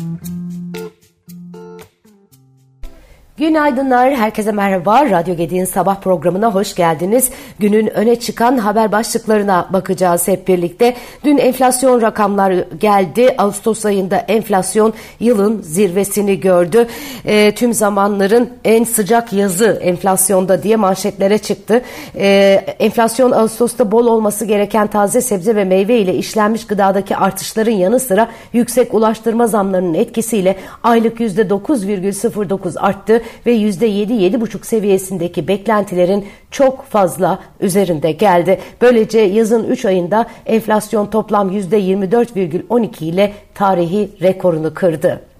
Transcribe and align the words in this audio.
Mm-hmm. 0.00 0.39
Günaydınlar, 3.40 4.14
herkese 4.14 4.52
merhaba. 4.52 5.10
Radyo 5.10 5.36
Gedi'nin 5.36 5.64
sabah 5.64 6.00
programına 6.00 6.54
hoş 6.54 6.74
geldiniz. 6.74 7.30
Günün 7.58 7.86
öne 7.86 8.16
çıkan 8.16 8.58
haber 8.58 8.92
başlıklarına 8.92 9.68
bakacağız 9.72 10.28
hep 10.28 10.48
birlikte. 10.48 10.94
Dün 11.24 11.38
enflasyon 11.38 12.02
rakamları 12.02 12.68
geldi. 12.80 13.34
Ağustos 13.38 13.86
ayında 13.86 14.16
enflasyon 14.16 14.92
yılın 15.20 15.62
zirvesini 15.62 16.40
gördü. 16.40 16.86
E, 17.24 17.54
tüm 17.54 17.72
zamanların 17.72 18.50
en 18.64 18.84
sıcak 18.84 19.32
yazı 19.32 19.80
enflasyonda 19.82 20.62
diye 20.62 20.76
manşetlere 20.76 21.38
çıktı. 21.38 21.82
E, 22.16 22.28
enflasyon 22.78 23.30
Ağustos'ta 23.30 23.92
bol 23.92 24.06
olması 24.06 24.44
gereken 24.44 24.86
taze 24.86 25.20
sebze 25.20 25.56
ve 25.56 25.64
meyve 25.64 25.98
ile 25.98 26.14
işlenmiş 26.14 26.66
gıdadaki 26.66 27.16
artışların 27.16 27.72
yanı 27.72 28.00
sıra 28.00 28.28
yüksek 28.52 28.94
ulaştırma 28.94 29.46
zamlarının 29.46 29.94
etkisiyle 29.94 30.56
aylık 30.82 31.20
%9,09 31.20 32.80
arttı 32.80 33.22
ve 33.46 33.54
%7-7,5 33.54 34.66
seviyesindeki 34.66 35.48
beklentilerin 35.48 36.26
çok 36.50 36.84
fazla 36.84 37.38
üzerinde 37.60 38.12
geldi. 38.12 38.60
Böylece 38.80 39.20
yazın 39.20 39.64
3 39.64 39.84
ayında 39.84 40.26
enflasyon 40.46 41.06
toplam 41.06 41.50
%24,12 41.58 43.04
ile 43.04 43.32
tarihi 43.54 44.10
rekorunu 44.22 44.74
kırdı. 44.74 45.30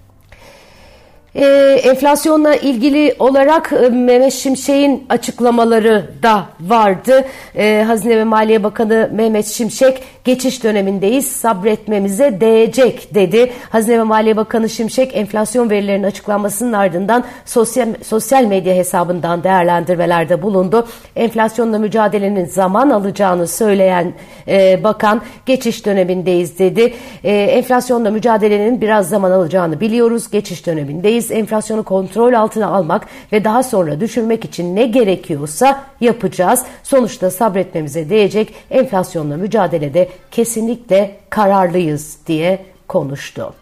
Ee, 1.35 1.45
enflasyonla 1.83 2.55
ilgili 2.55 3.15
olarak 3.19 3.73
e, 3.73 3.89
Mehmet 3.89 4.33
Şimşek'in 4.33 5.05
açıklamaları 5.09 6.09
da 6.23 6.45
vardı. 6.61 7.25
Ee, 7.55 7.83
Hazine 7.87 8.17
ve 8.17 8.23
Maliye 8.23 8.63
Bakanı 8.63 9.09
Mehmet 9.13 9.45
Şimşek 9.45 10.03
geçiş 10.23 10.63
dönemindeyiz 10.63 11.27
sabretmemize 11.27 12.41
değecek 12.41 13.15
dedi. 13.15 13.51
Hazine 13.69 13.99
ve 13.99 14.03
Maliye 14.03 14.37
Bakanı 14.37 14.69
Şimşek 14.69 15.15
enflasyon 15.15 15.69
verilerinin 15.69 16.03
açıklanmasının 16.03 16.73
ardından 16.73 17.23
sosyal, 17.45 17.87
sosyal 18.03 18.43
medya 18.43 18.75
hesabından 18.75 19.43
değerlendirmelerde 19.43 20.41
bulundu. 20.41 20.87
Enflasyonla 21.15 21.79
mücadelenin 21.79 22.45
zaman 22.45 22.89
alacağını 22.89 23.47
söyleyen 23.47 24.13
e, 24.47 24.83
bakan 24.83 25.21
geçiş 25.45 25.85
dönemindeyiz 25.85 26.59
dedi. 26.59 26.93
E, 27.23 27.31
enflasyonla 27.31 28.11
mücadelenin 28.11 28.81
biraz 28.81 29.09
zaman 29.09 29.31
alacağını 29.31 29.79
biliyoruz. 29.79 30.31
Geçiş 30.31 30.65
dönemindeyiz. 30.65 31.31
Enflasyonu 31.31 31.83
kontrol 31.83 32.33
altına 32.33 32.67
almak 32.67 33.07
ve 33.31 33.43
daha 33.43 33.63
sonra 33.63 33.99
düşürmek 33.99 34.45
için 34.45 34.75
ne 34.75 34.85
gerekiyorsa 34.85 35.83
yapacağız. 36.01 36.63
Sonuçta 36.83 37.31
sabretmemize 37.31 38.09
değecek 38.09 38.53
enflasyonla 38.71 39.37
mücadelede 39.37 40.10
kesinlikle 40.31 41.19
kararlıyız 41.29 42.17
diye 42.27 42.65
konuştu. 42.87 43.53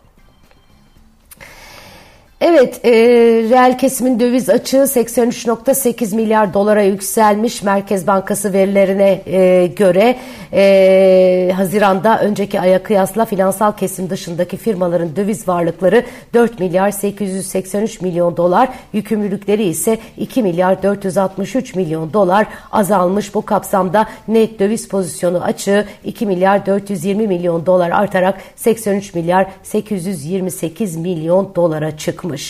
Evet, 2.51 2.85
e, 2.85 2.91
reel 3.49 3.77
kesimin 3.77 4.19
döviz 4.19 4.49
açığı 4.49 4.77
83.8 4.77 6.15
milyar 6.15 6.53
dolara 6.53 6.81
yükselmiş 6.81 7.63
Merkez 7.63 8.07
Bankası 8.07 8.53
verilerine 8.53 9.21
e, 9.25 9.67
göre 9.67 10.15
e, 10.53 11.51
Haziran'da 11.55 12.19
önceki 12.21 12.59
aya 12.59 12.83
kıyasla 12.83 13.25
finansal 13.25 13.71
kesim 13.71 14.09
dışındaki 14.09 14.57
firmaların 14.57 15.15
döviz 15.15 15.47
varlıkları 15.47 16.05
4 16.33 16.59
milyar 16.59 16.91
883 16.91 18.01
milyon 18.01 18.37
dolar, 18.37 18.69
yükümlülükleri 18.93 19.63
ise 19.63 19.97
2 20.17 20.43
milyar 20.43 20.83
463 20.83 21.75
milyon 21.75 22.13
dolar 22.13 22.47
azalmış. 22.71 23.35
Bu 23.35 23.45
kapsamda 23.45 24.05
net 24.27 24.59
döviz 24.59 24.87
pozisyonu 24.87 25.43
açığı 25.43 25.85
2 26.03 26.25
milyar 26.25 26.65
420 26.65 27.27
milyon 27.27 27.65
dolar 27.65 27.89
artarak 27.89 28.41
83 28.55 29.13
milyar 29.13 29.47
828 29.63 30.95
milyon 30.95 31.55
dolara 31.55 31.97
çıkmış. 31.97 32.48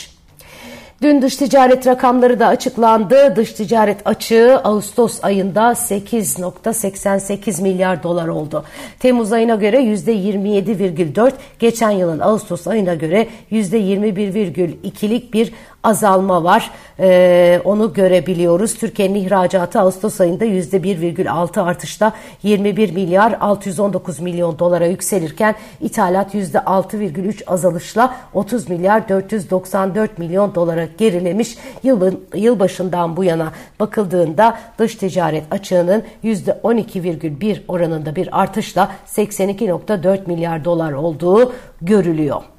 Dün 1.02 1.22
dış 1.22 1.36
ticaret 1.36 1.88
rakamları 1.88 2.40
da 2.40 2.48
açıklandı. 2.48 3.36
Dış 3.36 3.54
ticaret 3.54 4.08
açığı 4.08 4.62
Ağustos 4.64 5.24
ayında 5.24 5.72
8.88 5.72 7.62
milyar 7.62 8.04
dolar 8.04 8.28
oldu. 8.28 8.66
Temmuz 9.00 9.34
ayına 9.34 9.56
göre 9.56 9.78
%27,4, 9.78 11.32
geçen 11.60 11.92
yılın 11.92 12.20
Ağustos 12.20 12.68
ayına 12.68 12.94
göre 12.94 13.28
%21,2'lik 13.52 15.34
bir 15.34 15.54
azalma 15.84 16.44
var. 16.44 16.72
Ee, 17.00 17.62
onu 17.66 17.94
görebiliyoruz. 17.94 18.76
Türkiye'nin 18.76 19.16
ihracatı 19.16 19.80
Ağustos 19.80 20.22
ayında 20.22 20.46
%1,6 20.46 21.62
artışla 21.62 22.14
21 22.44 22.92
milyar 22.92 23.38
619 23.42 24.20
milyon 24.20 24.60
dolara 24.60 24.86
yükselirken 24.86 25.56
ithalat 25.82 26.36
%6,3 26.36 27.46
azalışla 27.48 28.16
30 28.34 28.70
milyar 28.70 29.10
494 29.10 30.18
milyon 30.18 30.56
dolara 30.56 30.86
gerilemiş. 30.98 31.58
Yılın, 31.84 32.26
yılbaşından 32.36 33.18
bu 33.18 33.24
yana 33.24 33.52
bakıldığında 33.80 34.58
dış 34.80 34.96
ticaret 34.96 35.44
açığının 35.52 36.04
%12,1 36.24 37.62
oranında 37.68 38.16
bir 38.16 38.42
artışla 38.42 38.92
82,4 39.08 40.28
milyar 40.28 40.66
dolar 40.66 40.92
olduğu 40.92 41.54
görülüyor. 41.82 42.59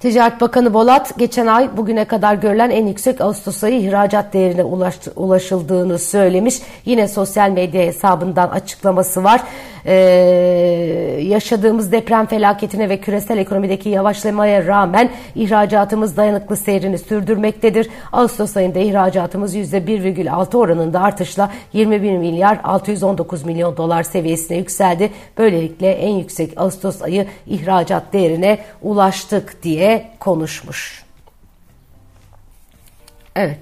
Ticaret 0.00 0.40
Bakanı 0.40 0.74
Bolat 0.74 1.18
geçen 1.18 1.46
ay 1.46 1.76
bugüne 1.76 2.04
kadar 2.04 2.34
görülen 2.34 2.70
en 2.70 2.86
yüksek 2.86 3.20
Ağustos 3.20 3.64
ayı 3.64 3.80
ihracat 3.80 4.32
değerine 4.32 4.64
ulaştı, 4.64 5.12
ulaşıldığını 5.16 5.98
söylemiş. 5.98 6.58
Yine 6.84 7.08
sosyal 7.08 7.50
medya 7.50 7.82
hesabından 7.82 8.48
açıklaması 8.48 9.24
var. 9.24 9.40
Ee, 9.86 9.92
yaşadığımız 11.22 11.92
deprem 11.92 12.26
felaketine 12.26 12.88
ve 12.88 13.00
küresel 13.00 13.38
ekonomideki 13.38 13.88
yavaşlamaya 13.88 14.66
rağmen 14.66 15.10
ihracatımız 15.34 16.16
dayanıklı 16.16 16.56
seyrini 16.56 16.98
sürdürmektedir. 16.98 17.88
Ağustos 18.12 18.56
ayında 18.56 18.78
ihracatımız 18.78 19.54
%1,6 19.54 20.56
oranında 20.56 21.00
artışla 21.00 21.50
21 21.72 22.18
milyar 22.18 22.60
619 22.64 23.44
milyon 23.44 23.76
dolar 23.76 24.02
seviyesine 24.02 24.56
yükseldi. 24.58 25.10
Böylelikle 25.38 25.92
en 25.92 26.14
yüksek 26.14 26.52
Ağustos 26.56 27.02
ayı 27.02 27.26
ihracat 27.46 28.12
değerine 28.12 28.58
ulaştık 28.82 29.62
diye 29.62 30.10
konuşmuş. 30.20 31.04
Evet. 33.36 33.58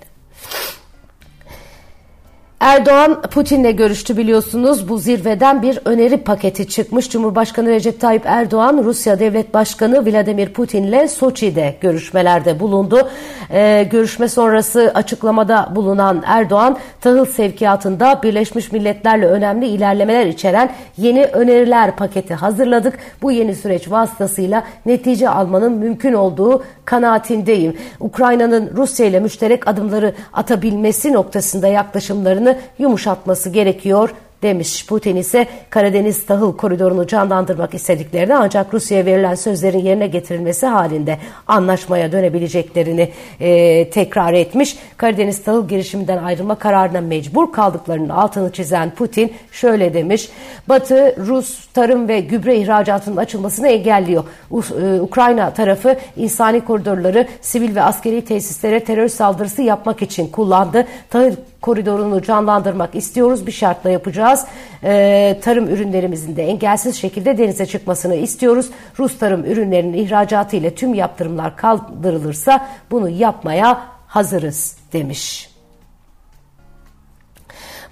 Erdoğan 2.61 3.23
Putin'le 3.23 3.77
görüştü 3.77 4.17
biliyorsunuz. 4.17 4.89
Bu 4.89 4.99
zirveden 4.99 5.63
bir 5.63 5.79
öneri 5.85 6.17
paketi 6.17 6.69
çıkmış. 6.69 7.11
Cumhurbaşkanı 7.11 7.69
Recep 7.69 8.01
Tayyip 8.01 8.23
Erdoğan, 8.27 8.85
Rusya 8.85 9.19
Devlet 9.19 9.55
Başkanı 9.55 10.07
Vladimir 10.07 10.53
Putin'le 10.53 11.09
Soçi'de 11.09 11.75
görüşmelerde 11.81 12.61
bulundu. 12.61 13.09
Ee, 13.51 13.89
görüşme 13.91 14.29
sonrası 14.29 14.93
açıklamada 14.95 15.73
bulunan 15.77 16.23
Erdoğan, 16.27 16.79
tahıl 17.01 17.25
sevkiyatında 17.25 18.21
Birleşmiş 18.23 18.73
Milletler'le 18.73 19.23
önemli 19.23 19.67
ilerlemeler 19.67 20.27
içeren 20.27 20.71
yeni 20.97 21.25
öneriler 21.25 21.97
paketi 21.97 22.35
hazırladık. 22.35 22.99
Bu 23.23 23.33
yeni 23.33 23.55
süreç 23.55 23.91
vasıtasıyla 23.91 24.65
netice 24.87 25.29
almanın 25.29 25.73
mümkün 25.73 26.13
olduğu 26.13 26.65
kanaatindeyim. 26.85 27.77
Ukrayna'nın 28.01 28.71
Rusya 28.77 29.07
ile 29.07 29.21
müşterek 29.21 29.69
adımları 29.69 30.15
atabilmesi 30.33 31.13
noktasında 31.13 31.69
yaklaşımlarını 31.69 32.48
yumuşatması 32.79 33.51
gerekiyor 33.51 34.11
demiş. 34.43 34.87
Putin 34.87 35.17
ise 35.17 35.47
Karadeniz 35.71 36.27
tahıl 36.27 36.57
koridorunu 36.57 37.07
canlandırmak 37.07 37.75
istediklerini 37.75 38.35
ancak 38.35 38.75
Rusya'ya 38.75 39.07
verilen 39.07 39.35
sözlerin 39.35 39.79
yerine 39.79 40.07
getirilmesi 40.07 40.67
halinde 40.67 41.19
anlaşmaya 41.47 42.13
dönebileceklerini 42.13 43.09
e, 43.41 43.91
tekrar 43.91 44.33
etmiş. 44.33 44.77
Karadeniz 44.97 45.43
tahıl 45.43 45.69
girişiminden 45.69 46.25
ayrılma 46.25 46.55
kararına 46.55 47.01
mecbur 47.01 47.53
kaldıklarının 47.53 48.09
altını 48.09 48.53
çizen 48.53 48.91
Putin 48.91 49.33
şöyle 49.53 49.95
demiş. 49.95 50.29
Batı 50.69 51.17
Rus 51.27 51.67
tarım 51.67 52.09
ve 52.09 52.21
gübre 52.21 52.57
ihracatının 52.57 53.17
açılmasını 53.17 53.69
engelliyor. 53.69 54.25
E, 54.53 55.01
Ukrayna 55.01 55.51
tarafı 55.51 55.97
insani 56.17 56.61
koridorları 56.61 57.27
sivil 57.41 57.75
ve 57.75 57.83
askeri 57.83 58.25
tesislere 58.25 58.85
terör 58.85 59.09
saldırısı 59.09 59.63
yapmak 59.63 60.03
için 60.03 60.29
kullandı. 60.29 60.87
Tahıl 61.11 61.33
koridorunu 61.61 62.23
canlandırmak 62.23 62.95
istiyoruz. 62.95 63.47
Bir 63.47 63.53
şartla 63.53 63.91
yapacağız. 63.91 64.45
Ee, 64.85 65.39
tarım 65.43 65.69
ürünlerimizin 65.69 66.37
de 66.37 66.45
engelsiz 66.45 66.97
şekilde 66.97 67.39
denize 67.39 67.67
çıkmasını 67.67 68.15
istiyoruz. 68.15 68.71
Rus 68.99 69.19
tarım 69.19 69.45
ürünlerinin 69.45 69.93
ihracatı 69.93 70.57
ile 70.57 70.75
tüm 70.75 70.95
yaptırımlar 70.95 71.57
kaldırılırsa 71.57 72.69
bunu 72.91 73.09
yapmaya 73.09 73.81
hazırız 74.07 74.77
demiş. 74.93 75.58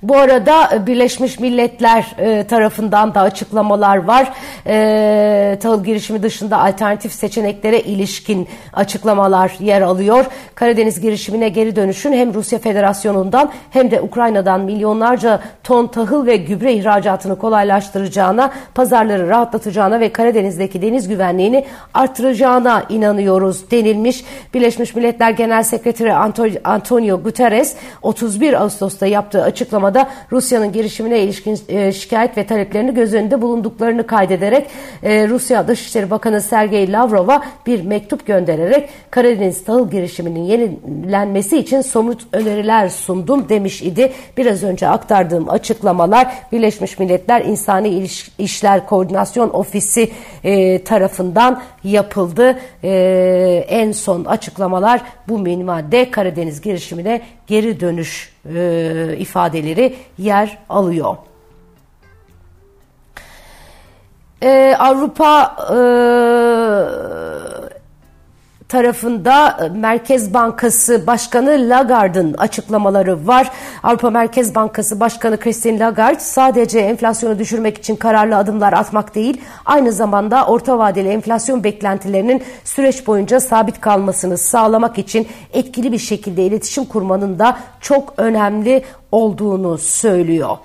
Bu 0.02 0.16
arada 0.16 0.86
Birleşmiş 0.86 1.40
Milletler 1.40 2.14
e, 2.18 2.46
tarafından 2.46 3.14
da 3.14 3.20
açıklamalar 3.20 3.96
var. 3.96 4.32
E, 4.66 5.58
tahıl 5.62 5.84
girişimi 5.84 6.22
dışında 6.22 6.58
alternatif 6.58 7.12
seçeneklere 7.12 7.80
ilişkin 7.80 8.48
açıklamalar 8.72 9.56
yer 9.60 9.80
alıyor. 9.80 10.24
Karadeniz 10.54 11.00
girişimine 11.00 11.48
geri 11.48 11.76
dönüşün 11.76 12.12
hem 12.12 12.34
Rusya 12.34 12.58
Federasyonu'ndan 12.58 13.50
hem 13.70 13.90
de 13.90 14.00
Ukrayna'dan 14.00 14.60
milyonlarca 14.60 15.40
ton 15.64 15.86
tahıl 15.86 16.26
ve 16.26 16.36
gübre 16.36 16.72
ihracatını 16.72 17.38
kolaylaştıracağına, 17.38 18.50
pazarları 18.74 19.28
rahatlatacağına 19.28 20.00
ve 20.00 20.12
Karadeniz'deki 20.12 20.82
deniz 20.82 21.08
güvenliğini 21.08 21.64
artıracağına 21.94 22.82
inanıyoruz 22.88 23.70
denilmiş. 23.70 24.24
Birleşmiş 24.54 24.94
Milletler 24.94 25.30
Genel 25.30 25.62
Sekreteri 25.62 26.14
Antonio 26.64 27.22
Guterres 27.22 27.76
31 28.02 28.62
Ağustos'ta 28.62 29.06
yaptığı 29.06 29.42
açıklamada 29.86 30.10
Rusya'nın 30.32 30.72
girişimine 30.72 31.20
ilişkin 31.20 31.58
e, 31.68 31.92
şikayet 31.92 32.36
ve 32.36 32.46
taleplerini 32.46 32.94
göz 32.94 33.14
önünde 33.14 33.42
bulunduklarını 33.42 34.06
kaydederek 34.06 34.66
e, 35.02 35.28
Rusya 35.28 35.68
Dışişleri 35.68 36.10
Bakanı 36.10 36.40
Sergey 36.40 36.92
Lavrov'a 36.92 37.42
bir 37.66 37.84
mektup 37.84 38.26
göndererek 38.26 38.88
Karadeniz 39.10 39.64
tahıl 39.64 39.90
girişiminin 39.90 40.40
yenilenmesi 40.40 41.58
için 41.58 41.80
somut 41.80 42.26
öneriler 42.32 42.88
sundum 42.88 43.48
demiş 43.48 43.82
idi. 43.82 44.12
Biraz 44.36 44.62
önce 44.62 44.88
aktardığım 44.88 45.50
açıklamalar 45.50 46.26
Birleşmiş 46.52 46.98
Milletler 46.98 47.44
İnsani 47.44 48.06
İşler 48.38 48.86
Koordinasyon 48.86 49.50
Ofisi 49.50 50.10
e, 50.44 50.84
tarafından 50.84 51.62
yapıldı. 51.84 52.58
En 53.68 53.92
son 53.92 54.24
açıklamalar 54.24 55.00
bu 55.28 55.38
minvalde 55.38 56.10
Karadeniz 56.10 56.60
girişimine 56.60 57.20
geri 57.46 57.80
dönüş 57.80 58.36
ifadeleri 59.18 59.75
yer 60.18 60.58
alıyor. 60.68 61.16
Ee, 64.42 64.76
Avrupa 64.78 65.56
e, 65.70 65.76
tarafında 68.68 69.58
e, 69.64 69.68
Merkez 69.68 70.34
Bankası 70.34 71.06
Başkanı 71.06 71.50
Lagarde'ın 71.50 72.34
açıklamaları 72.34 73.26
var. 73.26 73.50
Avrupa 73.82 74.10
Merkez 74.10 74.54
Bankası 74.54 75.00
Başkanı 75.00 75.40
Christine 75.40 75.78
Lagarde 75.78 76.20
sadece 76.20 76.78
enflasyonu 76.78 77.38
düşürmek 77.38 77.78
için 77.78 77.96
kararlı 77.96 78.36
adımlar 78.36 78.72
atmak 78.72 79.14
değil, 79.14 79.40
aynı 79.64 79.92
zamanda 79.92 80.46
orta 80.46 80.78
vadeli 80.78 81.08
enflasyon 81.08 81.64
beklentilerinin 81.64 82.42
süreç 82.64 83.06
boyunca 83.06 83.40
sabit 83.40 83.80
kalmasını 83.80 84.38
sağlamak 84.38 84.98
için 84.98 85.28
etkili 85.52 85.92
bir 85.92 85.98
şekilde 85.98 86.46
iletişim 86.46 86.84
kurmanın 86.84 87.38
da 87.38 87.58
çok 87.80 88.14
önemli 88.16 88.84
olduğunu 89.12 89.78
söylüyor. 89.78 90.56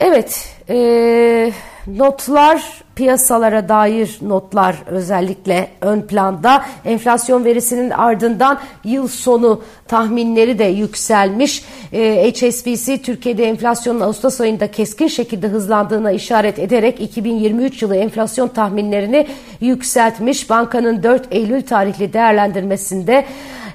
Evet, 0.00 0.56
e, 0.68 1.52
notlar 1.86 2.84
piyasalara 2.94 3.68
dair 3.68 4.18
notlar 4.22 4.76
özellikle 4.86 5.68
ön 5.80 6.00
planda. 6.00 6.64
Enflasyon 6.84 7.44
verisinin 7.44 7.90
ardından 7.90 8.60
yıl 8.84 9.08
sonu 9.08 9.62
tahminleri 9.88 10.58
de 10.58 10.64
yükselmiş. 10.64 11.64
Ee, 11.92 12.32
HSBC 12.32 13.02
Türkiye'de 13.02 13.44
enflasyonun 13.44 14.00
Ağustos 14.00 14.40
ayında 14.40 14.70
keskin 14.70 15.08
şekilde 15.08 15.48
hızlandığına 15.48 16.12
işaret 16.12 16.58
ederek 16.58 17.00
2023 17.00 17.82
yılı 17.82 17.96
enflasyon 17.96 18.48
tahminlerini 18.48 19.26
yükseltmiş. 19.60 20.50
Bankanın 20.50 21.02
4 21.02 21.26
Eylül 21.30 21.62
tarihli 21.62 22.12
değerlendirmesinde 22.12 23.24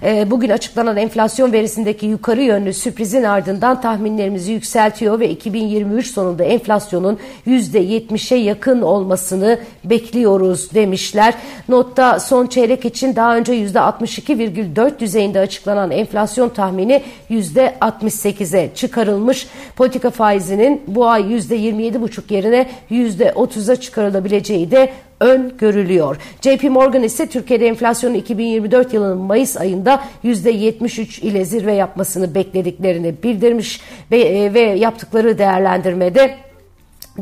e, 0.04 0.32
bugün 0.32 0.50
açıklanan 0.50 0.98
enflasyon 0.98 1.52
verisindeki 1.52 2.06
yukarı 2.06 2.42
yönlü 2.42 2.74
sürprizin 2.74 3.24
ardından 3.24 3.82
tahminlerimizi 3.82 4.52
yükseltiyor 4.52 5.20
ve 5.20 5.30
2023 5.30 6.08
sonunda 6.08 6.44
enflasyonun 6.44 7.20
%70'e 7.48 8.38
yakın 8.38 8.82
olmasını 8.82 9.60
bekliyoruz 9.84 10.74
demişler. 10.74 11.34
Notta 11.70 12.20
son 12.20 12.48
çeyrek 12.48 12.86
için 12.86 13.16
daha 13.16 13.38
önce 13.38 13.54
%62,4 13.54 15.00
düzeyinde 15.00 15.40
açıklanan 15.40 15.92
enflasyon 15.92 16.50
tahmini 16.50 17.04
%68'e 17.30 18.70
çıkarılmış. 18.76 19.48
Politika 19.76 20.10
faizinin 20.10 20.82
bu 20.88 21.08
ay 21.08 21.22
%27,5 21.22 22.34
yerine 22.34 22.70
%30'a 22.92 23.76
çıkarılabileceği 23.76 24.72
de 24.72 24.90
ön 25.20 25.58
görülüyor. 25.58 26.18
JP 26.42 26.64
Morgan 26.64 27.04
ise 27.04 27.26
Türkiye'de 27.26 27.68
enflasyonun 27.68 28.16
2024 28.16 28.94
yılının 28.94 29.18
Mayıs 29.18 29.58
ayında 29.58 30.04
%73 30.24 31.22
ile 31.22 31.46
zirve 31.46 31.74
yapmasını 31.74 32.36
beklediklerini 32.36 33.24
bildirmiş 33.24 33.82
ve, 34.12 34.20
e, 34.20 34.54
ve 34.54 34.60
yaptıkları 34.60 35.38
değerlendirmede 35.38 36.36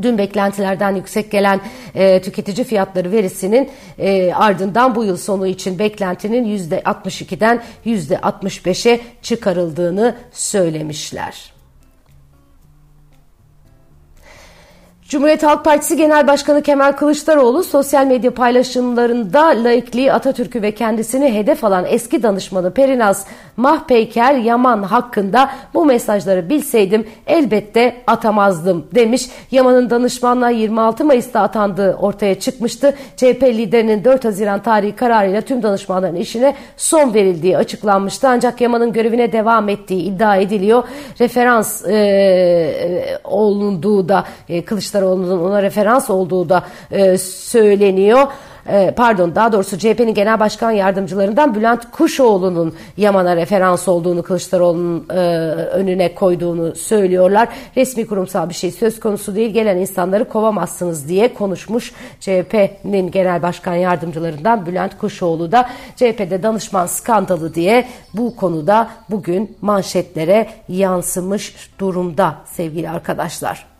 Dün 0.02 0.18
beklentilerden 0.18 0.96
yüksek 0.96 1.32
gelen 1.32 1.62
e, 1.96 2.22
tüketici 2.22 2.66
fiyatları 2.66 3.12
verisinin 3.12 3.70
e, 3.98 4.34
ardından 4.34 4.96
bu 4.96 5.04
yıl 5.04 5.18
sonu 5.18 5.48
için 5.48 5.80
beklentinin 5.80 6.58
%62'den 6.58 7.64
%65'e 7.86 9.00
çıkarıldığını 9.22 10.16
söylemişler. 10.32 11.57
Cumhuriyet 15.10 15.44
Halk 15.44 15.66
Partisi 15.66 15.98
Genel 15.98 16.28
Başkanı 16.28 16.62
Kemal 16.62 16.92
Kılıçdaroğlu 16.92 17.64
sosyal 17.64 18.06
medya 18.06 18.34
paylaşımlarında 18.34 19.42
laikliği, 19.42 20.14
Atatürk'ü 20.14 20.62
ve 20.62 20.72
kendisini 20.72 21.34
hedef 21.34 21.64
alan 21.64 21.86
eski 21.90 22.24
danışmanı 22.24 22.74
Perinaz 22.74 23.26
Mahpeyker 23.58 24.34
Yaman 24.34 24.84
hakkında 24.84 25.50
bu 25.74 25.86
mesajları 25.86 26.50
bilseydim 26.50 27.08
elbette 27.28 27.96
atamazdım 28.08 28.88
demiş. 28.96 29.30
Yaman'ın 29.52 29.90
danışmanlığa 29.90 30.50
26 30.50 31.06
Mayıs'ta 31.06 31.42
atandığı 31.42 31.96
ortaya 31.96 32.40
çıkmıştı. 32.40 32.96
CHP 33.18 33.44
liderinin 33.44 34.04
4 34.04 34.26
Haziran 34.26 34.64
tarihi 34.64 34.96
kararıyla 34.96 35.42
tüm 35.42 35.64
danışmanların 35.64 36.16
işine 36.16 36.56
son 36.78 37.14
verildiği 37.14 37.58
açıklanmıştı. 37.58 38.28
Ancak 38.28 38.62
Yaman'ın 38.62 38.94
görevine 38.94 39.32
devam 39.32 39.70
ettiği 39.70 40.04
iddia 40.04 40.36
ediliyor. 40.36 40.84
Referans 41.20 41.86
e, 41.86 43.20
olunduğu 43.24 44.10
da 44.10 44.24
e, 44.50 44.66
Kılıçdaroğlu 44.66 44.97
Kılıçdaroğlu'nun 44.98 45.44
ona 45.44 45.62
referans 45.62 46.10
olduğu 46.10 46.50
da 46.50 46.64
e, 46.92 47.18
söyleniyor 47.18 48.28
e, 48.70 48.94
pardon 48.96 49.36
daha 49.36 49.52
doğrusu 49.52 49.78
CHP'nin 49.78 50.14
genel 50.14 50.40
başkan 50.40 50.72
yardımcılarından 50.72 51.56
Bülent 51.56 51.92
Kuşoğlu'nun 51.92 52.74
Yaman'a 52.98 53.36
referans 53.36 53.88
olduğunu 53.88 54.24
Kılıçdaroğlu'nun 54.24 55.10
e, 55.10 55.20
önüne 55.54 56.16
koyduğunu 56.16 56.76
söylüyorlar. 56.76 57.50
Resmi 57.78 58.08
kurumsal 58.08 58.50
bir 58.50 58.54
şey 58.54 58.72
söz 58.72 59.00
konusu 59.00 59.36
değil 59.36 59.54
gelen 59.54 59.78
insanları 59.78 60.30
kovamazsınız 60.30 61.10
diye 61.10 61.34
konuşmuş 61.34 61.94
CHP'nin 62.20 63.12
genel 63.12 63.42
başkan 63.42 63.76
yardımcılarından 63.76 64.66
Bülent 64.66 64.98
Kuşoğlu 64.98 65.52
da 65.52 65.70
CHP'de 65.96 66.44
danışman 66.44 66.86
skandalı 66.86 67.54
diye 67.54 67.88
bu 68.14 68.36
konuda 68.36 68.90
bugün 69.10 69.58
manşetlere 69.62 70.50
yansımış 70.70 71.56
durumda 71.80 72.36
sevgili 72.46 72.90
arkadaşlar. 72.90 73.77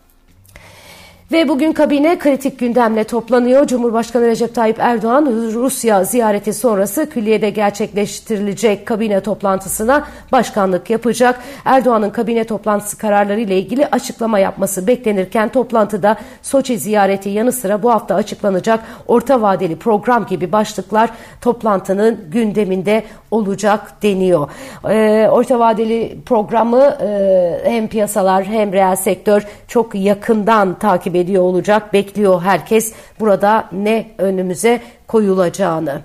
Ve 1.32 1.48
bugün 1.48 1.72
kabine 1.72 2.18
kritik 2.18 2.58
gündemle 2.58 3.04
toplanıyor. 3.04 3.66
Cumhurbaşkanı 3.66 4.26
Recep 4.26 4.54
Tayyip 4.54 4.76
Erdoğan 4.80 5.26
Rusya 5.54 6.04
ziyareti 6.04 6.52
sonrası 6.52 7.10
külliyede 7.10 7.50
gerçekleştirilecek 7.50 8.86
kabine 8.86 9.20
toplantısına 9.20 10.04
başkanlık 10.32 10.90
yapacak. 10.90 11.40
Erdoğan'ın 11.64 12.10
kabine 12.10 12.44
toplantısı 12.44 12.98
kararları 12.98 13.40
ile 13.40 13.58
ilgili 13.58 13.86
açıklama 13.86 14.38
yapması 14.38 14.86
beklenirken 14.86 15.48
toplantıda 15.48 16.16
Soçi 16.42 16.78
ziyareti 16.78 17.28
yanı 17.28 17.52
sıra 17.52 17.82
bu 17.82 17.90
hafta 17.90 18.14
açıklanacak 18.14 18.84
orta 19.06 19.42
vadeli 19.42 19.76
program 19.76 20.26
gibi 20.26 20.52
başlıklar 20.52 21.10
toplantının 21.40 22.18
gündeminde 22.30 23.04
olacak 23.30 24.02
deniyor. 24.02 24.50
Ee, 24.90 25.28
orta 25.30 25.58
vadeli 25.58 26.18
programı 26.26 26.82
e, 26.82 27.60
hem 27.64 27.88
piyasalar 27.88 28.44
hem 28.44 28.72
reel 28.72 28.96
sektör 28.96 29.46
çok 29.68 29.94
yakından 29.94 30.78
takip 30.78 31.17
ediyor 31.20 31.42
olacak. 31.42 31.92
Bekliyor 31.92 32.42
herkes 32.42 32.92
burada 33.20 33.68
ne 33.72 34.10
önümüze 34.18 34.82
koyulacağını. 35.06 36.00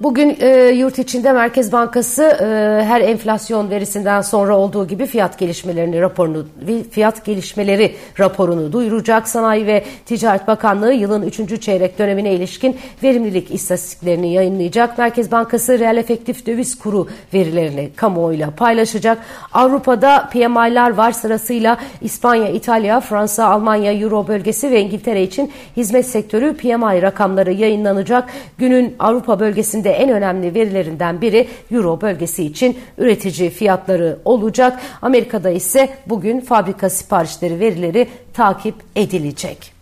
Bugün 0.00 0.36
e, 0.40 0.68
yurt 0.68 0.98
içinde 0.98 1.32
Merkez 1.32 1.72
Bankası 1.72 2.22
e, 2.22 2.44
her 2.84 3.00
enflasyon 3.00 3.70
verisinden 3.70 4.20
sonra 4.20 4.56
olduğu 4.56 4.86
gibi 4.86 5.06
fiyat 5.06 5.38
gelişmelerini 5.38 6.00
raporunu 6.00 6.46
fiyat 6.90 7.24
gelişmeleri 7.24 7.94
raporunu 8.18 8.72
duyuracak. 8.72 9.28
Sanayi 9.28 9.66
ve 9.66 9.84
Ticaret 10.06 10.46
Bakanlığı 10.46 10.92
yılın 10.92 11.22
3. 11.22 11.60
çeyrek 11.60 11.98
dönemine 11.98 12.34
ilişkin 12.34 12.76
verimlilik 13.02 13.54
istatistiklerini 13.54 14.32
yayınlayacak. 14.32 14.98
Merkez 14.98 15.32
Bankası 15.32 15.78
reel 15.78 15.96
efektif 15.96 16.46
döviz 16.46 16.78
kuru 16.78 17.08
verilerini 17.34 17.90
kamuoyuyla 17.96 18.50
paylaşacak. 18.50 19.18
Avrupa'da 19.52 20.28
PMI'lar 20.32 20.90
var 20.90 21.12
sırasıyla 21.12 21.78
İspanya, 22.00 22.48
İtalya, 22.48 23.00
Fransa, 23.00 23.44
Almanya, 23.44 23.92
Euro 23.92 24.28
bölgesi 24.28 24.70
ve 24.70 24.80
İngiltere 24.80 25.22
için 25.22 25.52
hizmet 25.76 26.06
sektörü 26.06 26.56
PMI 26.56 27.02
rakamları 27.02 27.52
yayınlanacak. 27.52 28.30
Günün 28.58 28.96
Avrupa 28.98 29.40
bölgesinde 29.40 29.83
de 29.84 29.90
en 29.90 30.10
önemli 30.10 30.54
verilerinden 30.54 31.20
biri 31.20 31.48
Euro 31.70 32.00
bölgesi 32.00 32.44
için 32.44 32.78
üretici 32.98 33.50
fiyatları 33.50 34.18
olacak. 34.24 34.80
Amerika'da 35.02 35.50
ise 35.50 35.88
bugün 36.06 36.40
fabrika 36.40 36.90
siparişleri 36.90 37.60
verileri 37.60 38.08
takip 38.32 38.74
edilecek. 38.96 39.74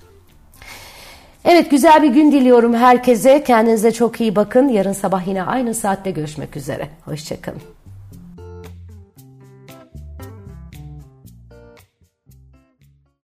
Evet 1.44 1.70
güzel 1.70 2.02
bir 2.02 2.08
gün 2.08 2.32
diliyorum 2.32 2.74
herkese. 2.74 3.44
Kendinize 3.44 3.92
çok 3.92 4.20
iyi 4.20 4.36
bakın. 4.36 4.68
Yarın 4.68 4.92
sabah 4.92 5.26
yine 5.26 5.42
aynı 5.42 5.74
saatte 5.74 6.10
görüşmek 6.10 6.56
üzere. 6.56 6.88
Hoşçakalın. 7.04 7.81